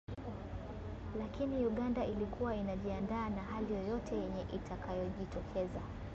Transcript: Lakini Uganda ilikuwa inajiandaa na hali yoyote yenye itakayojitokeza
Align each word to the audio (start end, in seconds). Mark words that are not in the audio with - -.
Lakini 1.19 1.65
Uganda 1.65 2.05
ilikuwa 2.05 2.55
inajiandaa 2.55 3.29
na 3.29 3.41
hali 3.41 3.73
yoyote 3.73 4.15
yenye 4.15 4.45
itakayojitokeza 4.55 5.81